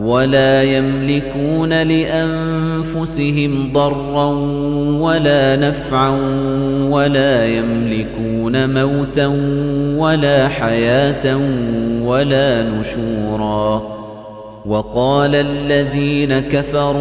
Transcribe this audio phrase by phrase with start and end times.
[0.00, 4.26] ولا يملكون لأنفسهم ضرا
[5.00, 6.10] ولا نفعا
[6.90, 9.26] ولا يملكون موتا
[9.98, 11.36] ولا حياة
[12.02, 13.94] ولا نشورا.
[14.66, 16.94] وقال الذين كفروا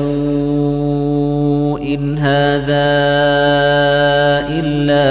[1.80, 2.94] إن هذا
[4.50, 5.10] إلا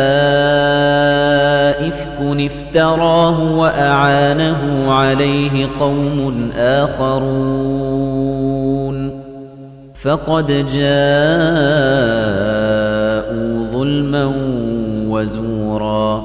[1.89, 8.42] إفك افتراه وأعانه عليه قوم آخرون
[9.94, 10.92] فقد جاءوا
[13.72, 14.32] ظلما
[15.08, 16.24] وزورا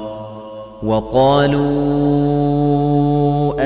[0.82, 2.08] وقالوا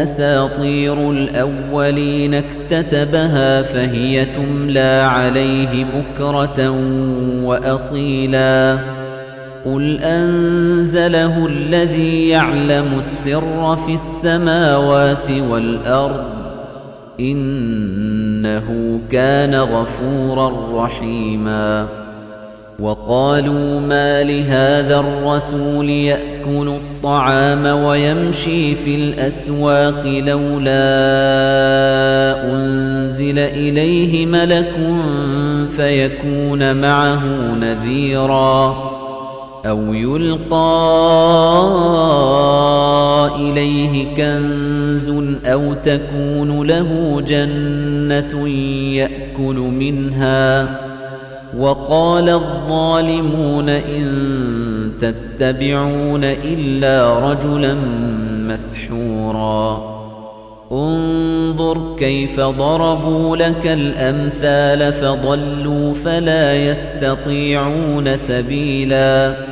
[0.02, 6.70] أساطير الأولين اكتتبها فهي تملى عليه بكرة
[7.44, 8.78] وأصيلا
[9.64, 16.24] قل أنزله الذي يعلم السر في السماوات والأرض
[17.20, 20.52] إنه كان غفورا
[20.84, 21.86] رحيما
[22.80, 30.72] وقالوا ما لهذا الرسول يأكل الطعام ويمشي في الأسواق لولا
[32.54, 34.74] أنزل إليه ملك
[35.76, 37.24] فيكون معه
[37.60, 38.91] نذيراً
[39.66, 40.56] أو يلقى
[43.36, 45.10] إليه كنز
[45.46, 48.48] أو تكون له جنة
[48.96, 50.78] يأكل منها.
[51.58, 54.08] وقال الظالمون إن
[55.00, 57.76] تتبعون إلا رجلا
[58.48, 59.92] مسحورا.
[60.72, 69.51] انظر كيف ضربوا لك الأمثال فضلوا فلا يستطيعون سبيلا.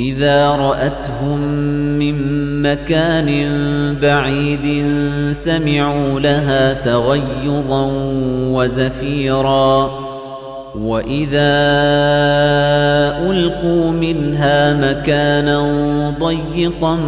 [0.00, 1.40] إذا رأتهم
[1.98, 2.16] من
[2.62, 3.28] مكان
[4.02, 4.84] بعيد
[5.32, 7.88] سمعوا لها تغيظا
[8.50, 9.90] وزفيرا
[10.78, 11.52] وإذا
[13.30, 15.60] ألقوا منها مكانا
[16.20, 16.98] ضيقا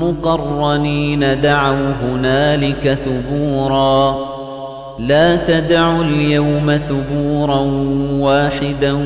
[0.00, 4.35] مقرنين دعوا هنالك ثبورا
[4.98, 7.58] لا تدعوا اليوم ثبورا
[8.20, 8.98] واحدا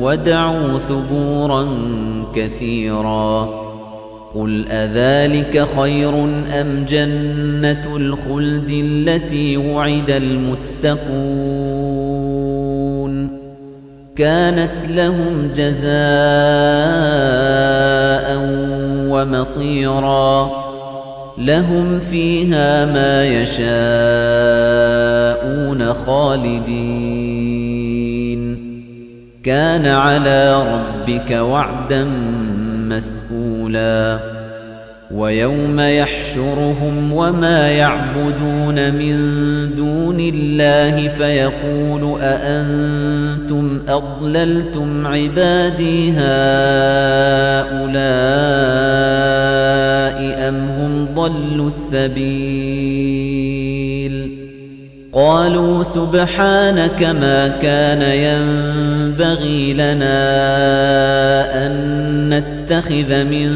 [0.00, 1.68] ودعوا ثبورا
[2.34, 3.60] كثيرا
[4.34, 6.24] قل أذلك خير
[6.60, 11.30] أم جنة الخلد التي وعد المتقون
[14.16, 15.90] كانت لهم جزاء
[19.10, 20.50] ومصيرا
[21.38, 25.09] لهم فيها ما يشاءون
[25.92, 27.50] خالدين.
[29.44, 32.08] كان على ربك وعدا
[32.88, 34.18] مسئولا
[35.14, 39.16] ويوم يحشرهم وما يعبدون من
[39.74, 46.20] دون الله فيقول أأنتم أضللتم عبادي هؤلاء
[50.48, 52.99] أم هم ضلوا السبيل؟
[55.12, 60.16] قالوا سبحانك ما كان ينبغي لنا
[61.66, 61.74] أن
[62.30, 63.48] نتخذ من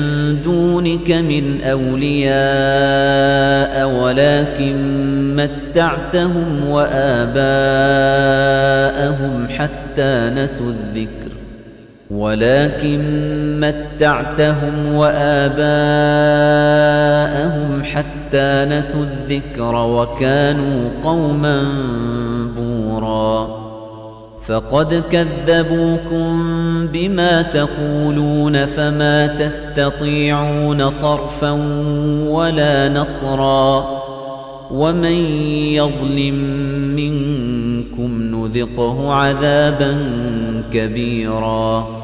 [0.45, 2.35] دونك من أولياء
[3.89, 4.77] ولكن
[5.37, 7.47] متعتهم وآباءهم
[9.49, 11.31] حتى نسوا الذكر.
[12.11, 13.01] ولكن
[13.61, 15.75] متعتهم وآباءهم
[17.85, 21.63] حتى نسوا الذكر وكانوا قوما
[22.57, 23.65] بورا.
[24.47, 26.47] فقد كذبوكم
[26.87, 31.51] بما تقولون فما تستطيعون صرفا
[32.29, 33.89] ولا نصرا.
[34.71, 35.37] ومن
[35.73, 36.35] يظلم
[36.97, 39.97] منكم نذقه عذابا
[40.73, 42.04] كبيرا.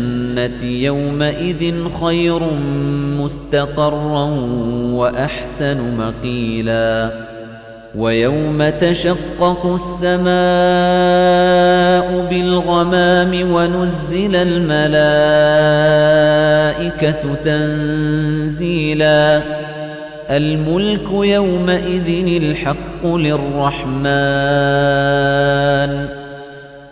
[0.63, 2.39] يومئذ خير
[3.19, 4.25] مستقرا
[4.93, 7.11] وأحسن مقيلا
[7.95, 10.31] ويوم تشقق السماء
[12.29, 14.93] بالغمام ونزل الملائكة
[17.43, 19.41] تنزيلا
[20.29, 23.81] الملك يومئذ الحق للرحمن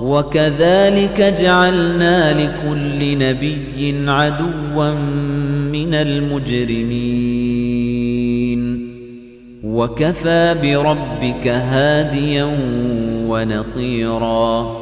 [0.00, 4.94] وكذلك جعلنا لكل نبي عدوا
[5.72, 7.40] من المجرمين.
[9.64, 12.48] وكفى بربك هاديا
[13.26, 14.80] ونصيرا.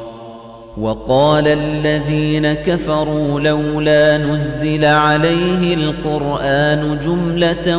[0.79, 7.79] وقال الذين كفروا لولا نزل عليه القرآن جملة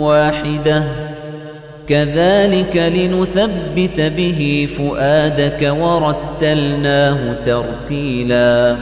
[0.00, 1.05] واحدة.
[1.88, 8.76] كذلك لنثبت به فؤادك ورتلناه ترتيلا.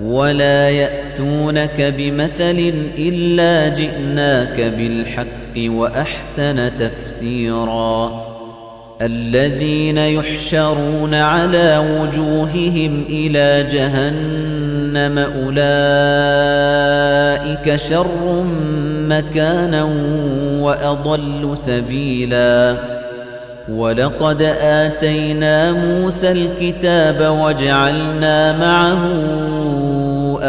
[0.00, 8.28] ولا يأتونك بمثل إلا جئناك بالحق وأحسن تفسيرا.
[9.02, 15.66] الذين يحشرون على وجوههم إلى جهنم أولئك
[17.76, 18.44] شر
[19.08, 19.84] مكانا
[20.60, 22.76] وأضل سبيلا.
[23.72, 29.02] ولقد آتينا موسى الكتاب وجعلنا معه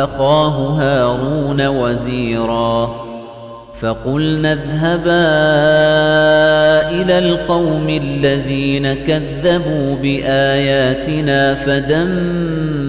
[0.04, 3.10] أخاه هارون وزيرا.
[3.82, 5.26] فقلنا اذهبا
[7.02, 12.89] إلى القوم الذين كذبوا بآياتنا فدمرناهم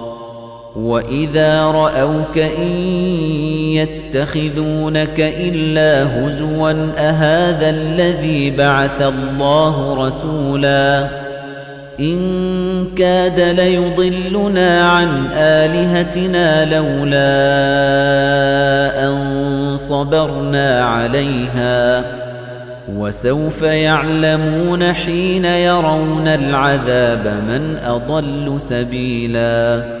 [0.75, 2.71] وإذا رأوك إن
[3.75, 11.07] يتخذونك إلا هزوا أهذا الذي بعث الله رسولا
[11.99, 17.31] إن كاد ليضلنا عن آلهتنا لولا
[19.07, 22.03] أن صبرنا عليها
[22.97, 30.00] وسوف يعلمون حين يرون العذاب من أضل سبيلا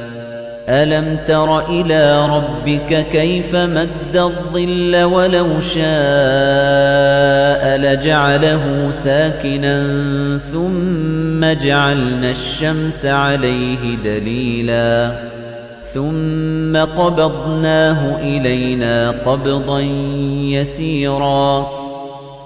[0.69, 5.81] ألم تر إلى ربك كيف مد الظل ولو شاء
[7.77, 9.87] لجعله ساكنا
[10.37, 15.11] ثم جعلنا الشمس عليه دليلا
[15.93, 19.79] ثم قبضناه إلينا قبضا
[20.49, 21.80] يسيرا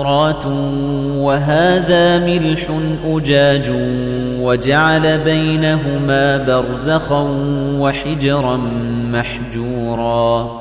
[0.00, 0.46] فرات
[1.16, 2.66] وهذا ملح
[3.06, 3.70] أجاج
[4.40, 7.26] وجعل بينهما برزخا
[7.78, 8.56] وحجرا
[9.12, 10.60] محجورا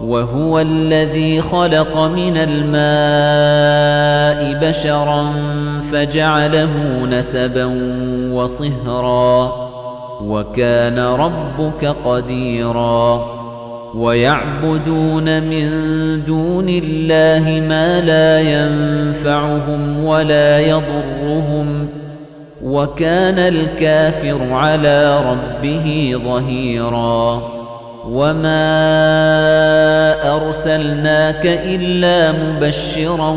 [0.00, 2.68] وهو الذي خلق من الماء
[4.68, 5.26] بشرا
[5.92, 7.64] فجعله نسبا
[8.32, 9.52] وصهرا
[10.24, 13.41] وكان ربك قديرا
[13.94, 15.68] ويعبدون من
[16.24, 21.88] دون الله ما لا ينفعهم ولا يضرهم
[22.64, 27.42] وكان الكافر على ربه ظهيرا
[28.08, 28.62] وما
[30.36, 33.36] أرسلناك إلا مبشرا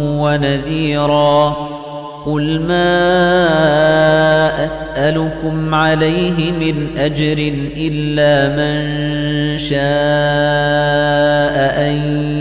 [0.00, 1.56] ونذيرا
[2.26, 3.04] قل ما
[4.64, 9.84] أسألكم عليه من أجر إلا من شاء
[11.88, 11.96] أن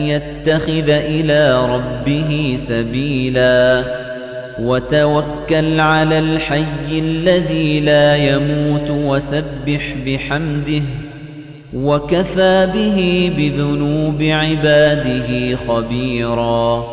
[0.08, 3.84] يتخذ إلى ربه سبيلا.
[4.60, 10.82] وتوكل على الحي الذي لا يموت وسبح بحمده.
[11.74, 16.92] وكفى به بذنوب عباده خبيراً.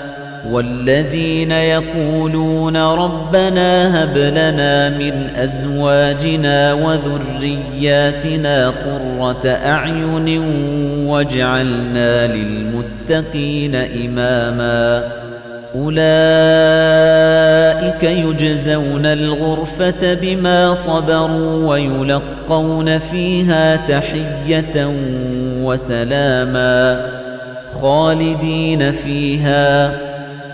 [0.49, 10.39] والذين يقولون ربنا هب لنا من أزواجنا وذرياتنا قرة أعين
[11.07, 15.21] واجعلنا للمتقين إماماً.
[15.75, 16.03] أولئك
[18.03, 24.93] يجزون الغرفة بما صبروا ويلقون فيها تحية
[25.63, 27.05] وسلاما
[27.81, 29.91] خالدين فيها.